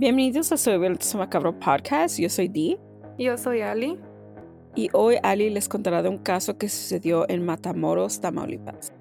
[0.00, 2.18] Bienvenidos a Soy el Macabro Podcast.
[2.18, 2.80] Yo soy Dee.
[3.18, 4.00] Yo soy Ali.
[4.74, 8.94] Y hoy Ali les contará de un caso que sucedió en Matamoros, Tamaulipas.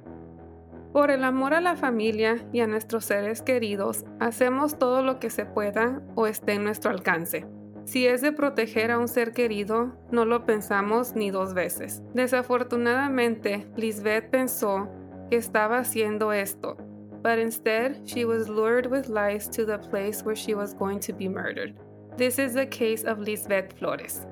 [0.91, 5.29] Por el amor a la familia y a nuestros seres queridos, hacemos todo lo que
[5.29, 7.45] se pueda o esté en nuestro alcance.
[7.85, 12.03] Si es de proteger a un ser querido, no lo pensamos ni dos veces.
[12.13, 14.89] Desafortunadamente, Lisbeth pensó
[15.29, 16.75] que estaba haciendo esto,
[17.21, 21.13] but instead she was lured with lies to the place where she was going to
[21.13, 21.73] be murdered.
[22.17, 24.25] This is the case of Lizbeth Flores.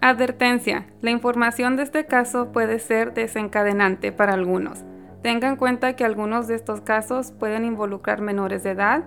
[0.00, 4.82] Advertencia, la información de este caso puede ser desencadenante para algunos.
[5.22, 9.04] Tenga en cuenta que algunos de estos casos pueden involucrar menores de edad,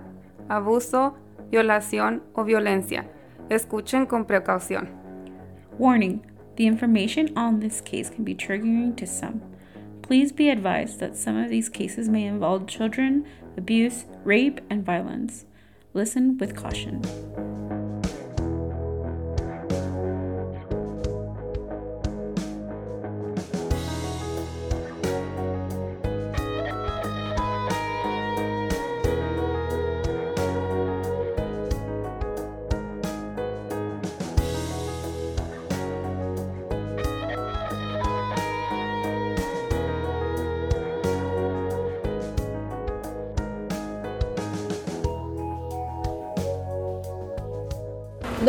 [0.48, 1.16] abuso,
[1.50, 3.10] violación o violencia.
[3.50, 4.88] Escuchen con precaución.
[5.78, 6.22] Warning
[6.56, 9.42] the information on this case can be triggering to some.
[10.06, 13.26] Please be advised that some of these cases may involve children,
[13.56, 15.46] abuse, rape, and violence.
[15.94, 17.02] Listen with caution.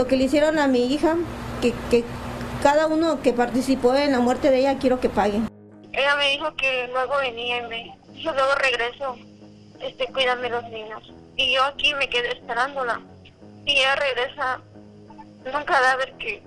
[0.08, 1.17] Lo que le hicieron a mi hija,
[1.61, 2.05] que, que
[2.64, 5.42] cada uno que participó en la muerte de ella quiero que pague.
[5.92, 9.17] Ella me dijo que luego venía y me dijo, luego regreso,
[9.82, 11.14] este, cuídame los niños.
[11.36, 13.02] Y yo aquí me quedé esperándola.
[13.65, 14.61] Y ella regresa
[15.43, 16.42] un cadáver que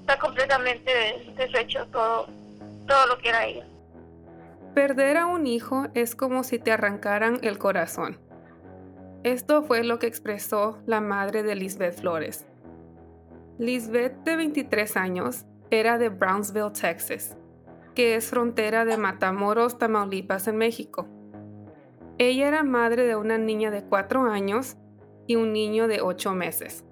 [0.00, 0.90] está completamente
[1.36, 2.26] deshecho todo,
[2.88, 3.66] todo lo que era ella.
[4.74, 8.18] Perder a un hijo es como si te arrancaran el corazón.
[9.22, 12.49] Esto fue lo que expresó la madre de Lisbeth Flores.
[13.60, 17.36] Lisbeth, de 23 años, era de Brownsville, Texas,
[17.94, 21.06] que es frontera de Matamoros, Tamaulipas, en México.
[22.16, 24.78] Ella era madre de una niña de 4 años
[25.26, 26.86] y un niño de 8 meses.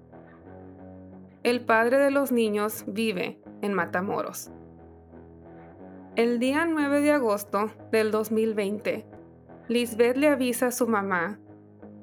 [1.41, 4.51] El padre de los niños vive en Matamoros.
[6.15, 9.07] El día 9 de agosto del 2020,
[9.69, 11.39] Lisbeth le avisa a su mamá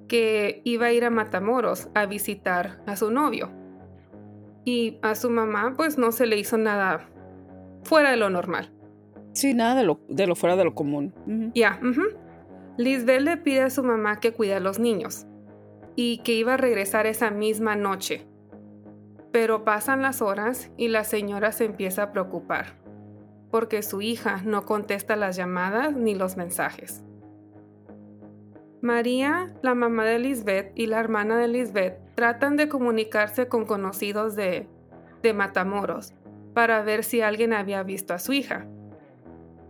[0.09, 3.65] que iba a ir a Matamoros a visitar a su novio.
[4.67, 7.09] Y a su mamá pues no se le hizo nada
[7.85, 8.71] fuera de lo normal.
[9.33, 11.15] Sí, nada de lo, de lo fuera de lo común.
[11.55, 12.03] Ya, ujú.
[12.77, 15.25] Lisbeth le pide a su mamá que cuide a los niños
[15.95, 18.27] y que iba a regresar esa misma noche.
[19.33, 22.85] Pero pasan las horas y la señora se empieza a preocupar
[23.57, 27.03] porque su hija no contesta las llamadas ni los mensajes.
[28.87, 34.37] María, la mamá de Lisbeth y la hermana de Lisbeth tratan de comunicarse con conocidos
[34.37, 34.69] de,
[35.23, 36.15] de Matamoros
[36.55, 38.67] para ver si alguien había visto a su hija.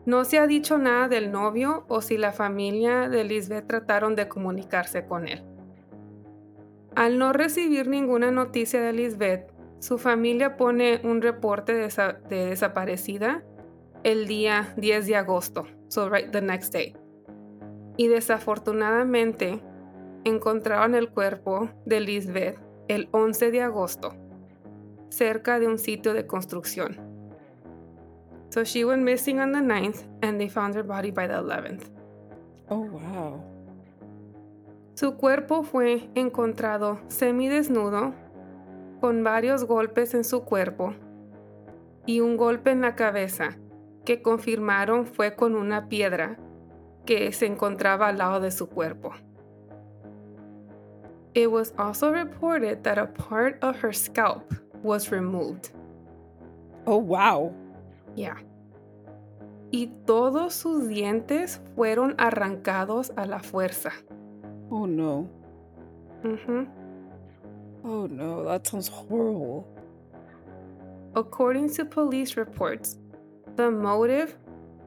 [0.04, 4.28] No se ha dicho nada del novio o si la familia de Lisbeth trataron de
[4.28, 5.43] comunicarse con él.
[6.94, 9.50] Al no recibir ninguna noticia de Lisbeth,
[9.81, 11.88] su familia pone un reporte de,
[12.28, 13.43] de desaparecida
[14.04, 16.94] el día 10 de agosto, so right the next day.
[17.97, 19.61] Y desafortunadamente
[20.25, 22.59] encontraron el cuerpo de Lisbeth
[22.89, 24.15] el 11 de agosto,
[25.09, 26.97] cerca de un sitio de construcción.
[28.51, 31.91] So she went missing on the 9th and they found her body by the 11th.
[32.69, 33.43] Oh, wow.
[34.95, 38.15] Su cuerpo fue encontrado semidesnudo,
[39.01, 40.95] con varios golpes en su cuerpo
[42.07, 43.59] y un golpe en la cabeza
[44.04, 46.39] que confirmaron fue con una piedra
[47.07, 49.13] que se encontraba al lado de su cuerpo.
[51.35, 55.71] It was also reported that a part of her scalp was removed.
[56.87, 57.53] Oh, wow.
[58.15, 58.37] Yeah.
[59.73, 63.93] Y todos sus dientes fueron arrancados a la fuerza.
[64.71, 65.29] Oh, no.
[66.23, 66.65] Mm hmm.
[67.85, 68.45] Oh, no.
[68.45, 69.67] That sounds horrible.
[71.15, 72.99] According to police reports,
[73.57, 74.37] the motive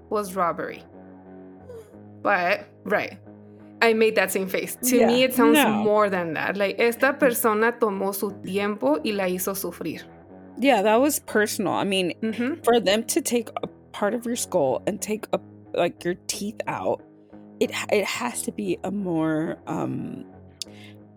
[0.10, 0.84] was robbery.
[2.22, 3.18] But, right,
[3.82, 4.76] I made that same face.
[4.84, 5.70] To Yeah, me, it sounds no.
[5.70, 6.58] more than that.
[6.58, 10.02] Like, esta persona tomó su tiempo y la hizo sufrir.
[10.58, 11.74] Yeah, that was personal.
[11.74, 12.64] I mean, Ujú.
[12.66, 15.40] for them to take a part of your skull and take a
[15.74, 17.02] like your teeth out,
[17.62, 20.26] it it has to be a more um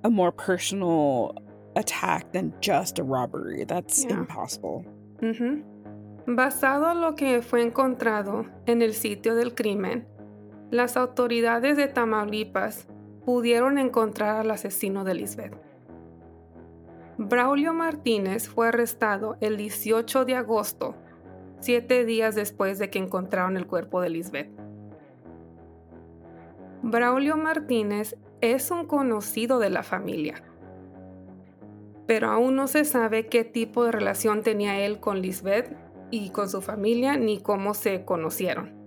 [0.05, 1.35] a more personal
[1.75, 3.65] attack than just a robbery.
[3.65, 4.19] That's Yeah.
[4.19, 4.85] impossible.
[5.21, 5.63] Ujú.
[6.27, 10.05] Basado en lo que fue encontrado en el sitio del crimen,
[10.73, 12.89] las autoridades de Tamaulipas
[13.25, 15.55] pudieron encontrar al asesino de Lisbeth.
[17.17, 20.97] Braulio Martínez fue arrestado el 18 de agosto,
[21.61, 24.51] siete días después de que encontraron el cuerpo de Lisbeth.
[26.83, 30.43] Braulio Martínez es un conocido de la familia
[32.07, 35.75] pero aún no se sabe qué tipo de relación tenía él con Lisbeth
[36.11, 38.82] y con su familia ni cómo se conocieron.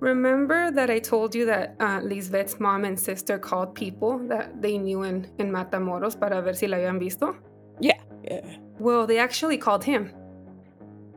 [0.00, 4.78] Remember that I told you that uh, Lizbeth's mom and sister called people that they
[4.78, 7.34] knew in, in Matamoros para ver si la habían visto?
[7.80, 7.98] Yeah.
[8.22, 8.42] Yeah.
[8.78, 10.12] Well, they actually called him.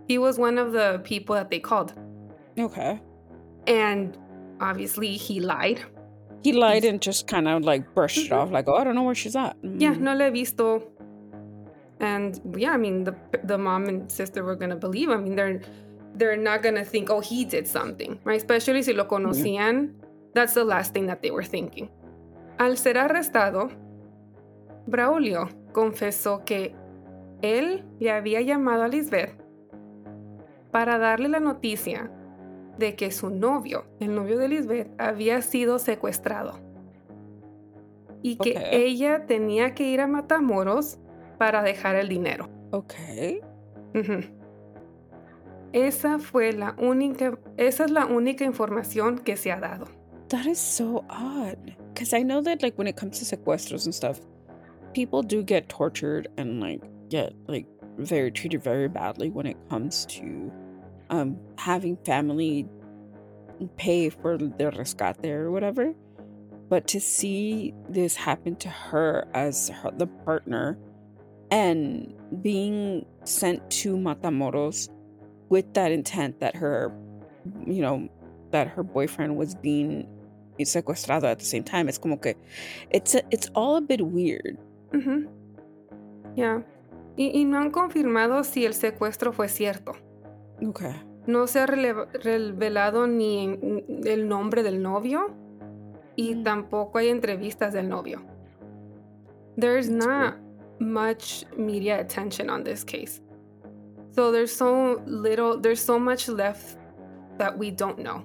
[0.07, 1.94] He was one of the people that they called.
[2.57, 3.00] Okay.
[3.68, 4.18] And
[4.60, 5.81] obviously he lied.
[6.44, 9.04] He lied and just kind of like brushed it off, like, "Oh, I don't know
[9.04, 10.00] where she's at." Yeah, Mm.
[10.01, 10.81] no le he visto.
[12.00, 15.10] And yeah, I mean the the mom and sister were gonna believe.
[15.10, 15.62] I mean they're
[16.17, 18.37] they're not gonna think, oh, he did something, right?
[18.37, 19.93] Especially si lo conocían.
[20.33, 21.89] That's the last thing that they were thinking.
[22.57, 23.69] Al ser arrestado,
[24.87, 26.73] Braulio confesó que
[27.41, 29.35] él le había llamado a Lisbeth
[30.71, 32.09] para darle la noticia
[32.77, 36.59] de que su novio, el novio de Lisbeth, había sido secuestrado.
[38.21, 38.63] Y que Ok.
[38.71, 40.99] ella tenía que ir a Matamoros
[41.37, 42.47] para dejar el dinero.
[42.71, 43.41] Okay.
[43.95, 44.21] Ujú.
[45.73, 49.88] Esa fue la única, esa es la única información que se ha dado.
[50.29, 51.75] That is so odd.
[51.94, 54.19] Because I know that, like, when it comes to sequestros and stuff,
[54.94, 60.06] people do get tortured and, like, get, like, very treated very badly when it comes
[60.06, 60.51] to
[61.09, 62.68] um having family
[63.75, 65.94] pay for their rescate or whatever.
[66.69, 70.79] But to see this happen to her as her, the partner
[71.51, 74.89] and being sent to Matamoros
[75.51, 76.92] with that intent that her,
[77.68, 78.09] you know,
[78.51, 80.07] that her boyfriend was being
[80.59, 81.88] secuestrado at the same time.
[81.89, 82.33] It's como que
[82.92, 84.57] it's a, it's all a bit weird.
[84.94, 85.27] Ujú.
[86.36, 86.63] Ya.
[87.18, 89.94] Y, y no han confirmado si el secuestro fue cierto.
[90.65, 90.94] Okay.
[91.27, 93.57] No se ha rele- revelado ni
[94.06, 95.36] el nombre del novio
[96.15, 96.44] y Mm.
[96.44, 98.21] tampoco hay entrevistas del novio.
[99.57, 100.36] There's That's not
[100.80, 103.21] much media attention on this case.
[104.11, 106.77] So there's so little, there's so much left
[107.37, 108.23] that we don't know.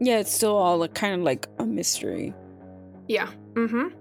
[0.00, 2.34] Yeah, it's still all like, kind of like a mystery.
[3.08, 3.28] Yeah.
[3.54, 3.92] ujú.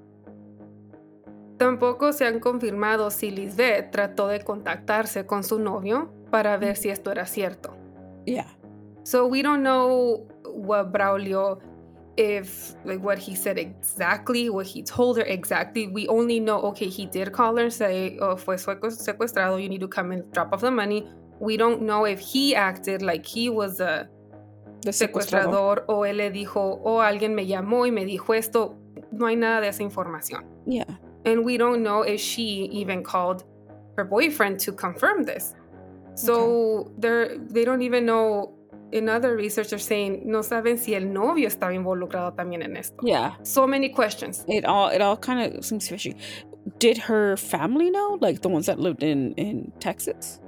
[1.57, 6.75] Tampoco se han confirmado si Lizbeth trató de contactarse con su novio para ver mm.
[6.75, 7.75] si esto era cierto.
[8.25, 8.47] Yeah.
[9.03, 11.59] So we don't know what Braulio,
[12.17, 15.87] if like what he said exactly, what he told her exactly.
[15.87, 19.81] We only know, okay, he did call her, and say, oh, fue secuestrado, you need
[19.81, 21.07] to come and drop off the money.
[21.39, 24.07] We don't know if he acted like he was a
[24.81, 25.83] The secuestrador.
[25.87, 28.75] o él le dijo, oh, alguien me llamó y me dijo esto.
[29.11, 30.44] No hay nada de esa información.
[30.65, 30.85] Yeah.
[31.25, 33.44] And we don't know if she even called
[33.97, 35.53] her boyfriend to confirm this.
[36.15, 38.53] So they're they don't even know.
[38.94, 42.95] Another researcher saying no saben si el novio estaba involucrado también en esto.
[43.03, 43.33] Yeah.
[43.44, 44.45] So many questions.
[44.47, 46.15] It all it all kind of seems fishy.
[46.79, 50.39] Did her family know, like the ones that lived in in Texas?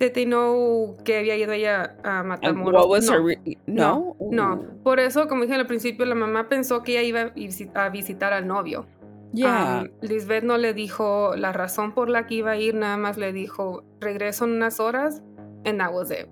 [0.00, 2.72] Did they know que había ido ella a Matamoros?
[2.72, 3.12] what was no.
[3.12, 3.22] her?
[3.22, 4.16] Re- no.
[4.18, 7.70] No, por eso, como dije al principio, la mamá pensó que ella iba a visi-
[7.74, 8.86] a visitar al novio.
[9.32, 9.82] Yeah.
[9.82, 13.16] Um, Lisbeth no le dijo la razón por la que iba a ir, nada más
[13.18, 15.22] le dijo regreso en unas horas,
[15.64, 16.26] and that was it.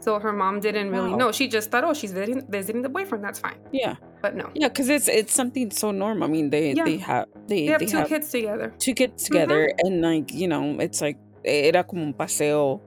[0.00, 1.16] So her mom didn't really Wow.
[1.18, 1.32] know.
[1.32, 3.24] She just thought, oh, she's visiting, visiting the boyfriend.
[3.24, 3.58] That's fine.
[3.72, 3.96] yeah.
[4.22, 4.68] But no, Yeah.
[4.68, 6.28] Because it's it's something so normal.
[6.28, 6.84] I mean, they Yeah.
[6.84, 8.72] they have they they have they two have kids together.
[8.78, 12.80] two kids together and like you know it's like era como un paseo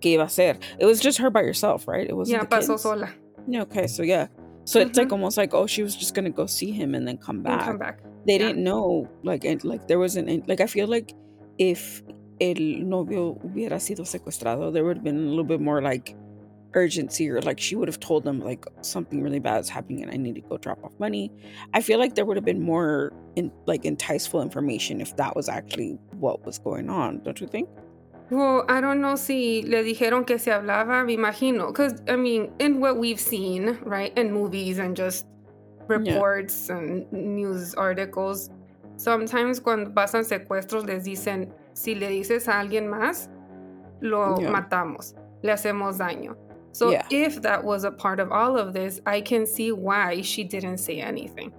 [0.00, 2.08] que iba a it was just her by herself right?
[2.08, 2.82] It wasn't Yeah, pasó kids?
[2.82, 3.08] sola.
[3.48, 4.26] Yeah okay so yeah.
[4.64, 7.16] So it's like almost like oh she was just gonna go see him and then
[7.18, 7.64] come and back.
[7.64, 8.00] come back.
[8.26, 8.48] they yeah.
[8.48, 11.14] didn't know like and like there wasn't like i feel like
[11.58, 12.02] if
[12.40, 16.14] el novio hubiera sido secuestrado there would have been a little bit more like
[16.74, 20.12] urgency or like she would have told them like something really bad is happening and
[20.12, 21.32] i need to go drop off money.
[21.74, 25.48] I feel like there would have been more in like enticeful information if that was
[25.48, 27.68] actually what was going on don't you think
[28.30, 31.68] Well, I don't know si le dijeron que se hablaba, me imagino.
[31.68, 35.26] Because, I mean, in what we've seen, right, in movies and just
[35.88, 38.50] reports and news articles.
[38.96, 43.28] Sometimes cuando pasan secuestros les dicen, si le dices a alguien más,
[44.00, 44.50] lo Yeah.
[44.50, 46.36] matamos, le hacemos daño.
[46.72, 47.02] So Yeah.
[47.10, 50.78] if that was a part of all of this, I can see why she didn't
[50.78, 51.50] say anything.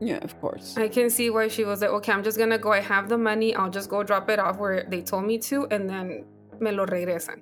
[0.00, 0.76] Yeah, of course.
[0.76, 2.72] I can see why she was like, okay, I'm just gonna go.
[2.72, 3.54] I have the money.
[3.54, 6.24] I'll just go drop it off where they told me to, and then
[6.60, 7.40] me lo regresan.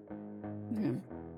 [0.78, 0.92] Yeah.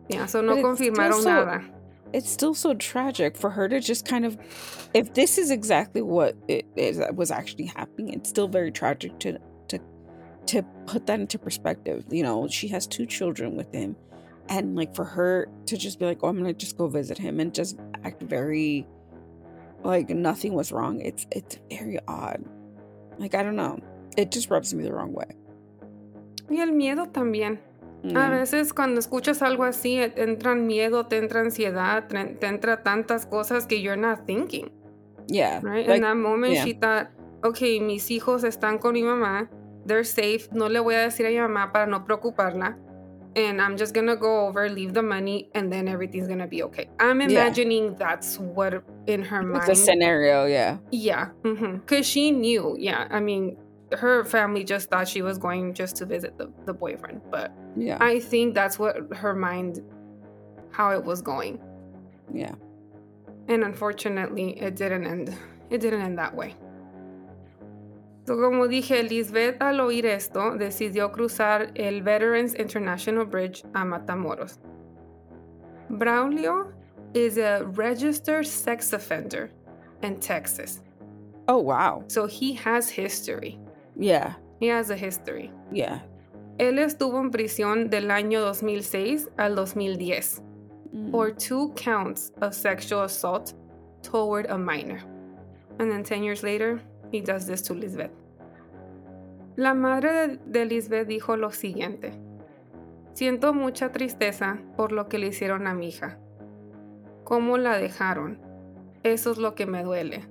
[0.09, 1.65] Yeah, so no But it's still confirmaron so- nada.
[2.13, 4.39] It's still so tragic for her to just kind of
[4.95, 9.19] if this is exactly what it is that was actually happening, it's still very tragic
[9.21, 9.81] to to
[10.47, 12.05] to put that into perspective.
[12.11, 13.97] You know, she has two children with him.
[14.49, 17.41] And like for her to just be like, Oh, I'm gonna just go visit him
[17.41, 18.87] and just act very
[19.87, 21.01] like nothing was wrong.
[21.01, 22.45] It's it's very odd.
[23.19, 23.79] Like I don't know.
[24.17, 25.37] It just rubs me the wrong way.
[26.51, 27.59] Y el miedo también.
[28.05, 28.31] A Mm.
[28.31, 33.27] veces cuando escuchas algo así, te entran miedo, te entra ansiedad, te, te entra tantas
[33.27, 34.71] cosas que you're not thinking,
[35.29, 35.61] Yeah.
[35.63, 35.87] right?
[35.89, 36.65] Like, In that moment, yeah.
[36.65, 37.09] she thought,
[37.43, 39.49] okay, mis hijos están con mi mamá,
[39.87, 42.77] they're safe, no le voy a decir a mi mamá para no preocuparla,
[43.37, 46.89] and I'm just gonna go over, leave the money, and then everything's gonna be okay.
[46.99, 47.29] I'm Yeah.
[47.29, 49.79] imagining that's what in her mind it's mind.
[49.79, 50.79] a scenario, yeah.
[50.91, 51.77] Yeah, mm-hmm.
[51.77, 52.75] because she knew.
[52.79, 53.59] Yeah, I mean,
[53.93, 57.99] her family just thought she was going just to visit the, the boyfriend, but Yeah.
[58.01, 59.83] I think that's what her mind,
[60.71, 61.61] how it was going,
[62.33, 62.55] yeah.
[63.49, 65.37] and unfortunately, it didn't end.
[65.69, 66.55] It didn't end that way.
[68.27, 74.59] So, como dije, Lizbeth al oír esto decidió cruzar el Veterans International Bridge a Matamoros.
[75.91, 76.73] Braulio
[77.15, 79.51] is a registered sex offender
[80.03, 80.83] in Texas,
[81.49, 82.03] Oh wow.
[82.09, 83.59] so he has history.
[83.95, 84.35] Yeah.
[84.59, 85.53] He has a history.
[85.73, 86.01] Yeah.
[86.59, 90.43] Él estuvo en prisión del año 2006 al 2010
[90.95, 91.11] Mm.
[91.11, 93.55] for two counts of sexual assault
[94.03, 95.01] toward a minor.
[95.79, 96.81] And then 10 years later,
[97.13, 98.11] he does this to Lisbeth.
[99.57, 102.13] La madre de, Lisbeth dijo lo siguiente:
[103.15, 106.19] Siento mucha tristeza por lo que le hicieron a mi hija.
[107.25, 108.39] ¿Cómo la dejaron?
[109.03, 110.29] Eso es lo que me duele.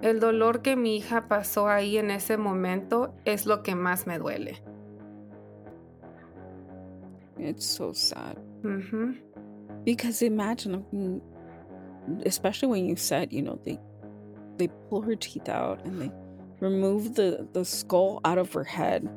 [0.00, 4.18] El dolor que mi hija pasó ahí en ese momento es lo que más me
[4.18, 4.62] duele.
[7.38, 8.36] It's so sad.
[8.62, 9.14] Ujú.
[9.84, 11.20] Because imagine, mm,
[12.24, 13.78] especially when you said, you know, they
[14.58, 16.10] they pull her teeth out and they
[16.60, 19.08] remove the the skull out of her head.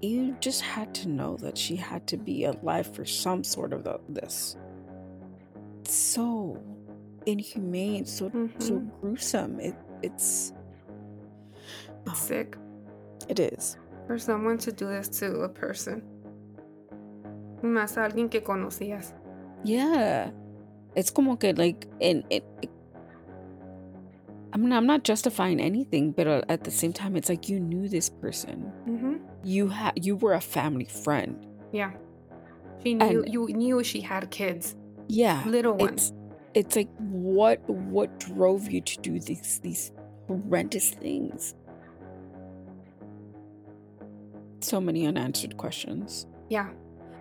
[0.00, 3.84] You just had to know that she had to be alive for some sort of
[3.84, 4.56] the, this.
[5.82, 6.60] It's so
[7.26, 8.90] inhumane, so so Mhm.
[9.00, 9.60] gruesome.
[9.60, 10.52] It it's
[12.06, 12.56] It's sick.
[13.28, 13.76] it is.
[14.08, 16.02] for someone to do this to a person.
[17.62, 19.12] Más alguien que conocías.
[19.62, 20.32] Yeah.
[20.96, 22.70] It's como que like in it, it
[24.52, 27.58] I mean I'm not justifying anything, but uh, at the same time it's like you
[27.58, 28.70] knew this person.
[28.86, 29.20] Mhm.
[29.44, 31.46] You had you were a family friend.
[31.72, 31.92] Yeah.
[32.84, 34.76] She knew And- you knew she had kids,
[35.08, 35.42] Yeah.
[35.46, 36.12] little ones.
[36.12, 36.12] It's
[36.54, 39.92] it's like what what drove you to do these these
[40.28, 41.54] horrendous things?
[44.60, 46.26] So many unanswered questions.
[46.48, 46.68] Yeah.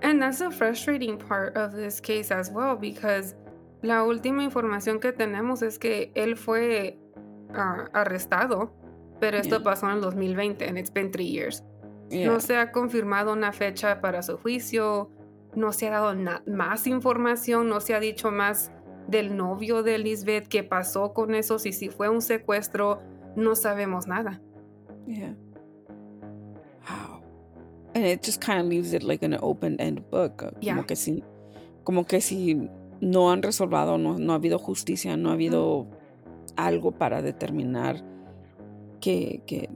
[0.04, 3.36] And that's the frustrating part of this case as well because
[3.84, 6.98] la última información que tenemos es que él fue
[7.56, 8.74] arrestado,
[9.20, 9.64] pero esto Yeah.
[9.64, 11.64] pasó en el 2020 and it's been three years.
[12.10, 12.28] Yeah.
[12.28, 15.10] No se ha confirmado una fecha para su juicio,
[15.56, 16.14] no se ha dado
[16.48, 18.72] más información, no se ha dicho más
[19.08, 23.02] del novio de Lisbeth, qué pasó con eso, si, si fue un secuestro,
[23.36, 24.42] no sabemos nada.
[25.08, 25.36] Yeah.
[26.88, 27.22] Wow.
[27.94, 30.44] And it just kind of leaves it like an open-end book.
[30.44, 30.74] uh, Yeah.
[30.76, 31.24] Como que si,
[31.84, 32.70] como que si
[33.02, 35.88] no han resolvado, no, no ha habido justicia, no ha habido
[36.56, 38.02] algo para determinar
[39.00, 39.70] que, que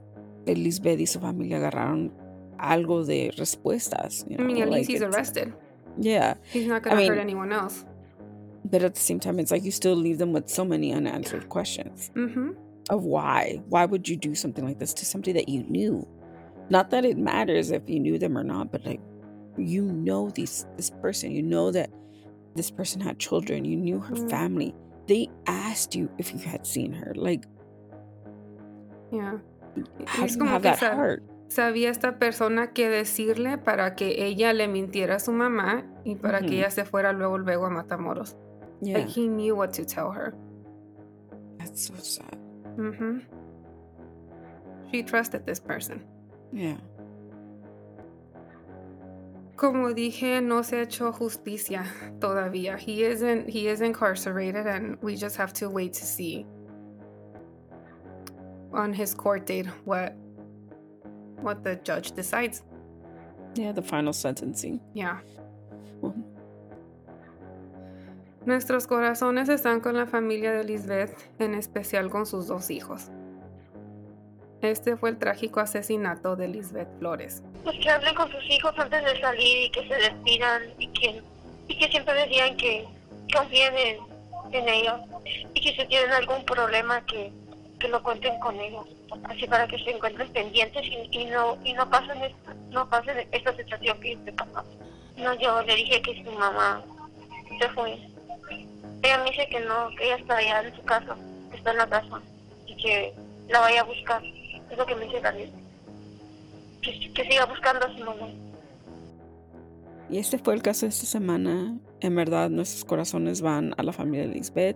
[0.46, 2.12] Elizabeth y su familia agarraron
[2.58, 4.26] algo de respuestas.
[4.30, 5.54] You I mean, know, at least like he's arrested.
[6.00, 6.36] Yeah.
[6.52, 7.86] He's not going to hurt mean- anyone else.
[8.70, 11.50] But at the same time, it's like you still leave them with so many unanswered
[11.50, 12.12] questions.
[12.14, 12.52] hmm
[12.92, 16.06] of why why would you do something like this to somebody that you knew
[16.70, 19.00] not that it matters if you knew them or not but like
[19.58, 21.90] you know these this person you know that
[22.54, 24.30] this person had children you knew her Mm.
[24.30, 24.76] family
[25.08, 27.48] they asked you if you had seen her like
[29.12, 29.40] Yeah.
[30.08, 33.60] how Es do you como have que that sa- heart Sabía esta persona qué decirle
[33.60, 37.38] para que ella le mintiera a su mamá y para que ella se fuera luego
[37.38, 38.36] luego a Matamoros.
[38.82, 40.34] yeah Like he knew what to tell her.
[41.60, 42.36] that's so sad
[42.78, 43.20] hmm
[44.92, 46.02] She trusted this person.
[46.52, 46.78] yeah
[49.56, 51.86] como dije, no se ha hecho justicia
[52.20, 52.78] todavía.
[52.78, 56.46] He isn't he is incarcerated and we just have to wait to see
[58.74, 60.14] on his court date what
[61.42, 62.64] what the judge decides.
[63.56, 64.82] Yeah, the final sentencing.
[64.94, 65.20] Yeah.
[66.02, 66.14] Well,
[68.46, 73.10] Nuestros corazones están con la familia de Lisbeth, en especial con sus dos hijos.
[74.62, 77.44] Este fue el trágico asesinato de Lisbeth Flores.
[77.64, 81.22] Pues que hablen con sus hijos antes de salir y que se despidan y que,
[81.68, 82.88] y que siempre decían que
[83.34, 84.16] confíen en,
[84.70, 85.02] ellos
[85.54, 87.32] y que si tienen algún problema que,
[87.80, 88.86] que lo cuenten con ellos.
[89.24, 93.56] Así para que se encuentren pendientes y, no y no pasen esta, no pasen esta
[93.56, 94.72] situación que estoy pasando.
[95.18, 96.84] No, yo le dije que su mamá
[97.60, 97.98] se fue.
[99.04, 101.16] Ella me dice que no, que ella está allá en su casa,
[101.52, 102.22] que está en la casa
[102.66, 103.14] y que
[103.50, 104.22] la vaya a buscar.
[104.76, 105.54] Es lo que me dice.
[106.82, 108.28] Que, que siga buscando a su mamá.
[110.10, 111.80] Y este fue el caso de esta semana.
[112.02, 114.76] En verdad, nuestros corazones van a la familia de Lisbeth.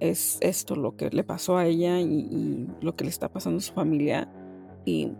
[0.00, 3.58] Es esto lo que le pasó a ella y, y lo que le está pasando
[3.58, 4.26] a su familia.
[4.86, 5.12] Y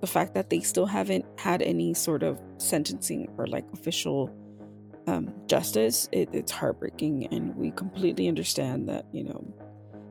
[0.00, 4.30] the fact that they still haven't had any sort of sentencing or like official
[5.08, 7.26] um, justice, it, it's heartbreaking.
[7.32, 9.42] And we completely understand that, you know,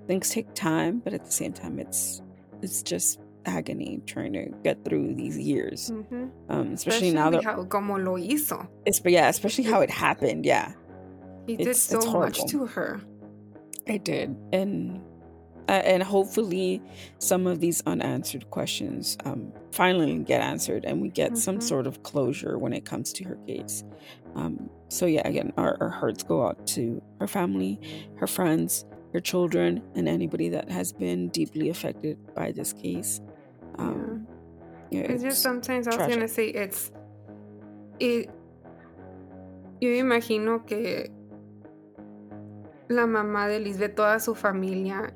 [0.06, 2.22] things take time, but at the same time, it's
[2.62, 5.90] it's just agony trying to get through these years.
[5.92, 6.30] Ujú.
[6.50, 8.68] Um, especially, now that how- como lo hizo.
[8.86, 10.46] it's but yeah, especially how it happened.
[10.46, 10.74] Yeah,
[11.48, 13.02] He did It's- so it's much to her.
[13.88, 15.02] I did, and
[15.68, 16.82] uh, and hopefully
[17.18, 21.64] some of these unanswered questions um, finally get answered, and we get some Mhm.
[21.64, 23.84] sort of closure when it comes to her case.
[24.36, 27.80] Um, so yeah, again, our, our hearts go out to her family,
[28.18, 33.22] her friends, her children, and anybody that has been deeply affected by this case.
[33.78, 34.28] Um,
[34.90, 36.92] yeah, It's just sometimes I was gonna say it's
[38.00, 38.30] it
[39.80, 41.10] yo imagino que
[42.90, 45.12] la mamá de Lizbeth, toda su familia,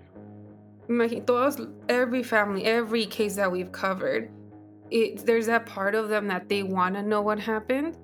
[0.88, 1.60] imagine todos
[1.90, 4.30] every family, every case that we've covered,
[4.92, 7.98] it there's that part of them that they wanna know what happened,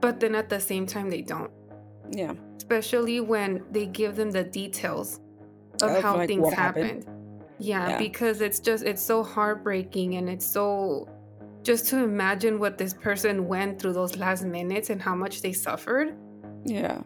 [0.00, 1.50] but then at the same time they don't.
[2.10, 2.34] yeah.
[2.64, 5.20] Especially when they give them the details
[5.82, 7.04] of, Of, how like, things happened.
[7.04, 7.06] happened.
[7.58, 7.98] Yeah, Yeah.
[7.98, 11.08] because it's just it's so heartbreaking and it's so
[11.62, 15.52] just to imagine what this person went through those last minutes and how much they
[15.52, 16.14] suffered.
[16.64, 17.02] Yeah.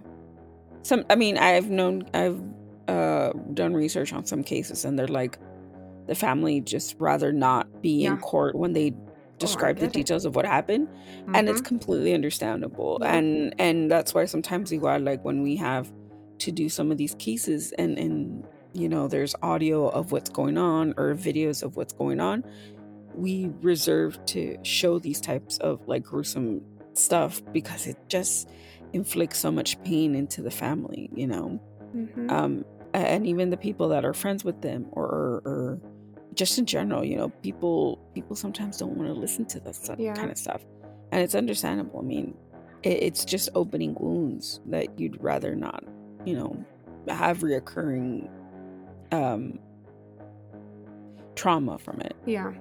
[0.83, 2.41] Some I mean, I've known I've
[2.89, 5.39] uh done research on some cases and they're like
[6.07, 8.93] the family just rather not be in court when they
[9.39, 10.89] describe the details of what happened
[11.35, 11.65] and it's Mhm.
[11.73, 13.15] completely understandable Yeah.
[13.17, 15.93] and and that's why sometimes igual like when we have
[16.39, 20.59] to do some of these cases and and you know there's audio of what's going
[20.59, 22.45] on or videos of what's going on
[23.15, 26.61] we reserve to show these types of like gruesome
[26.93, 28.49] stuff because it just
[28.93, 31.59] inflicts so much pain into the family you know
[31.97, 32.31] Mhm.
[32.31, 35.81] um and even the people that are friends with them or or, or
[36.39, 39.99] just in general you know people people sometimes don't want to listen to this stuff-
[39.99, 40.15] Yeah.
[40.15, 40.63] kind of stuff
[41.13, 42.35] and it's understandable i mean
[42.85, 45.83] it, it's just opening wounds that you'd rather not
[46.25, 46.65] you know
[47.09, 48.29] have reoccurring
[49.13, 49.59] um
[51.35, 52.53] trauma from it yeah.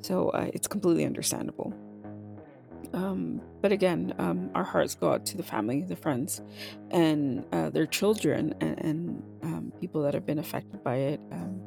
[0.00, 1.72] so uh, it's completely understandable.
[2.92, 6.40] Um, but again, um, our hearts go out to the family, the friends,
[6.90, 11.20] and uh, their children, and, and um, people that have been affected by it.
[11.32, 11.60] Um,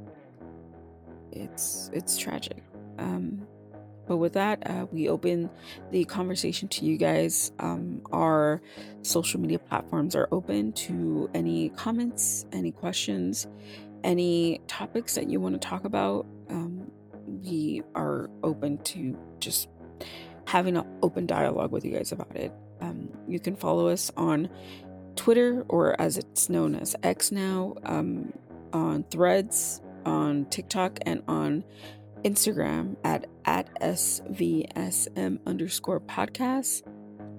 [1.31, 2.63] it's it's tragic.
[2.97, 3.47] Um,
[4.07, 5.51] but with that, uh, we open
[5.91, 7.51] the conversation to you guys.
[7.59, 8.59] Um, our
[9.03, 13.47] social media platforms are open to any comments, any questions,
[14.03, 16.25] any topics that you want to talk about.
[16.49, 16.89] Um,
[17.27, 19.69] we are open to just
[20.45, 22.51] having an open dialogue with you guys about it.
[22.81, 24.49] Um, you can follow us on
[25.15, 28.33] Twitter, or as it's known as X now, um,
[28.73, 31.63] on Threads, on TikTok, and on
[32.23, 36.83] Instagram at at svsm underscore podcast,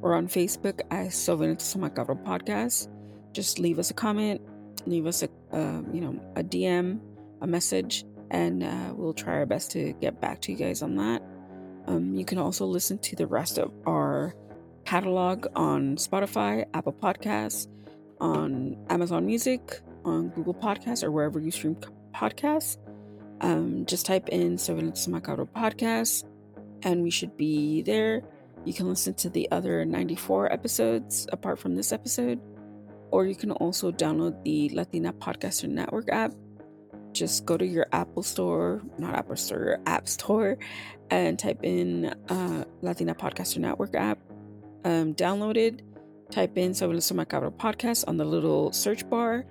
[0.02, 2.88] or on Facebook as Sovereignty Macabro podcast.
[3.32, 4.40] Just leave us a comment,
[4.86, 7.00] leave us a uh, you know a DM,
[7.40, 10.96] a message, and uh, we'll try our best to get back to you guys on
[10.96, 11.22] that.
[11.86, 14.34] Um, you can also listen to the rest of our
[14.84, 17.66] catalog on Spotify, Apple Podcasts,
[18.20, 21.74] on Amazon Music, on Google Podcasts, or wherever you stream
[22.12, 22.78] podcasts.
[23.40, 26.24] Um, just type in Surveillance Macabro Podcast,
[26.82, 28.22] and we should be there.
[28.64, 32.40] You can listen to the other 94 episodes apart from this episode,
[33.10, 36.34] or you can also download the Latina Podcaster Network app
[37.12, 40.58] just go to your Apple Store, not Apple Store, App Store,
[41.10, 44.18] and type in uh, Latina Podcaster Network app,
[44.84, 45.82] um, download it,
[46.30, 49.44] type in Fabuloso Macabro podcast on the little search bar,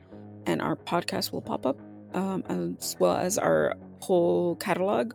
[0.45, 1.78] and our podcast will pop up,
[2.13, 5.13] um, as well as our whole catalog.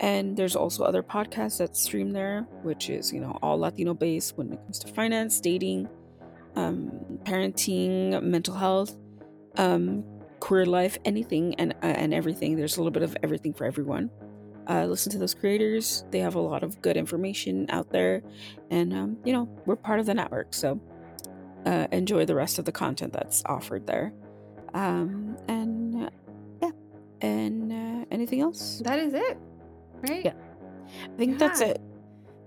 [0.00, 4.36] And there's also other podcasts that stream there, which is, you know, all Latino based
[4.36, 5.88] when it comes to finance, dating,
[6.56, 6.90] um,
[7.22, 8.96] parenting, mental health,
[9.56, 10.04] um,
[10.40, 12.56] queer life, anything and uh, and everything.
[12.56, 14.10] There's a little bit of everything for everyone.
[14.68, 18.22] Uh, listen to those creators; they have a lot of good information out there,
[18.70, 20.52] and um, you know we're part of the network.
[20.52, 20.80] So
[21.64, 24.12] uh, enjoy the rest of the content that's offered there.
[24.74, 25.81] Um, and
[27.22, 28.82] and uh, anything else?
[28.84, 29.38] That is it,
[30.08, 30.24] right?
[30.24, 30.34] Yeah.
[31.04, 31.80] I think that's it.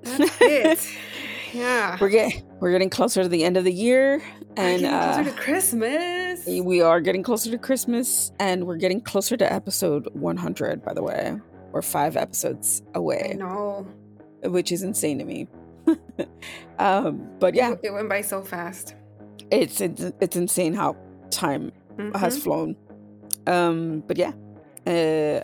[0.04, 0.80] That's it.
[1.54, 1.98] Yeah.
[2.02, 5.14] We're getting we're getting closer to the end of the year, We're and getting uh,
[5.14, 6.46] closer to Christmas.
[6.46, 10.84] we are getting closer to Christmas, and we're getting closer to episode 100.
[10.84, 11.40] By the way,
[11.72, 13.88] we're five episodes away, know.
[14.44, 15.48] which is insane to me.
[16.80, 18.96] um, but yeah, It, went by so fast.
[19.50, 20.98] it's it's it's insane how
[21.30, 21.72] time
[22.16, 22.42] has Mhm.
[22.44, 22.76] flown.
[23.48, 24.34] Um, but yeah,
[24.88, 25.42] uh,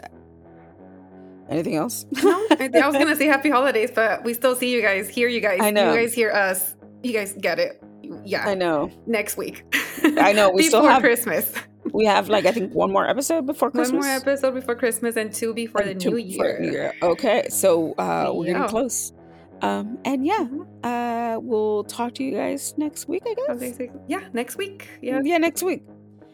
[1.50, 2.06] anything else?
[2.24, 5.28] No, I, I was gonna say happy holidays, but we still see you guys, hear
[5.28, 5.60] you guys.
[5.62, 5.94] I know.
[5.94, 6.76] You guys hear us.
[7.04, 7.82] You guys get it.
[8.26, 8.48] Yeah.
[8.48, 9.64] I know Next week.
[10.04, 11.52] I know, we still have Christmas.
[11.94, 14.00] we have like I think one more episode before Christmas.
[14.06, 16.60] One more episode before Christmas and two before the And two new year.
[16.60, 16.94] New Year.
[17.02, 19.14] Okay, so uh, we're getting close.
[19.62, 20.66] Um, and yeah, Mhm.
[20.84, 23.80] uh, we'll talk to you guys next week, I guess.
[24.08, 24.90] Yeah, next week.
[25.02, 25.22] Yeah.
[25.24, 25.84] Yeah, next week.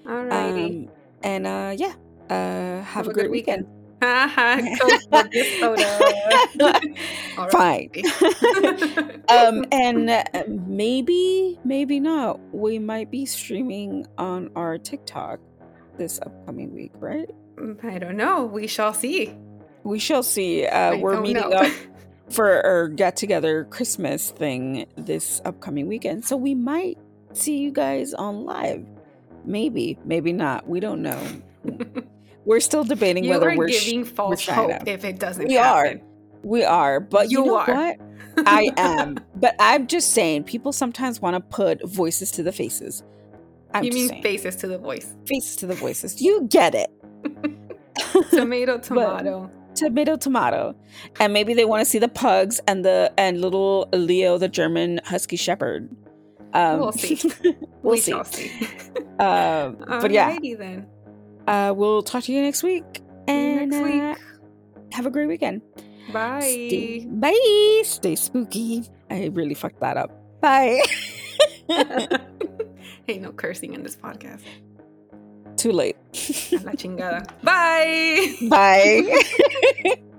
[0.05, 0.87] Alrighty.
[0.87, 0.91] Um,
[1.23, 1.93] and uh, yeah,
[2.29, 3.67] uh, have, a, a great good weekend.
[4.01, 6.11] Haha, Coke for this soda.
[7.37, 7.89] All Fine.
[9.29, 12.39] um, and uh, maybe, maybe not.
[12.53, 15.39] We might be streaming on our TikTok
[15.97, 17.29] this upcoming week, right?
[17.83, 18.45] I don't know.
[18.45, 19.35] We shall see.
[19.83, 20.67] We shall see.
[20.67, 21.57] Uh, we're meeting know.
[21.57, 21.71] up
[22.29, 26.23] for our get together Christmas thing this upcoming weekend.
[26.23, 26.99] So we might
[27.33, 28.85] see you guys on live.
[29.43, 30.67] Maybe, maybe not.
[30.67, 31.19] We don't know.
[32.47, 35.49] We're still debating you whether are we're sh- giving false trying hope if it doesn't
[35.51, 35.51] happen.
[35.51, 36.01] We happen.
[36.43, 37.65] we are, but you, You know are.
[37.67, 37.97] what?
[38.47, 39.17] I am.
[39.35, 43.03] But I'm just saying people sometimes want to put voices to the faces.
[43.73, 44.23] I'm you mean saying.
[44.23, 45.13] faces to the voice.
[45.27, 46.21] faces to the voices.
[46.21, 46.89] You get it.
[48.31, 49.51] Tomato, tomato.
[49.75, 50.75] tomato tomato
[51.19, 54.99] and maybe they want to see the pugs and the and little leo the german
[55.05, 55.89] husky shepherd
[56.53, 57.19] um We'll see.
[57.43, 58.51] we'll we see see.
[59.19, 60.87] um but yeah then.
[61.47, 63.01] Uh we'll talk to you next week.
[63.27, 64.15] And next uh,
[64.91, 65.61] have a great weekend.
[66.13, 66.39] Bye.
[66.41, 67.81] Stay, bye.
[67.83, 68.83] Stay spooky.
[69.09, 70.11] I really fucked that up.
[70.39, 70.81] Bye.
[73.07, 74.43] Ain't no cursing in this podcast.
[75.57, 75.97] too late.
[76.63, 77.25] La chingada.
[77.43, 78.35] Bye.
[78.49, 79.97] bye